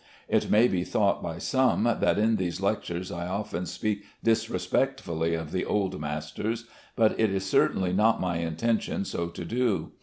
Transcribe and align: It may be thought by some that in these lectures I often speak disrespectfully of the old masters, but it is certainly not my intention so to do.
It 0.27 0.49
may 0.49 0.67
be 0.67 0.83
thought 0.83 1.21
by 1.21 1.37
some 1.37 1.83
that 1.83 2.17
in 2.17 2.37
these 2.37 2.59
lectures 2.59 3.11
I 3.11 3.27
often 3.27 3.67
speak 3.67 4.03
disrespectfully 4.23 5.35
of 5.35 5.51
the 5.51 5.63
old 5.63 5.99
masters, 6.01 6.65
but 6.95 7.19
it 7.19 7.29
is 7.31 7.45
certainly 7.47 7.93
not 7.93 8.19
my 8.19 8.37
intention 8.37 9.05
so 9.05 9.27
to 9.27 9.45
do. 9.45 9.91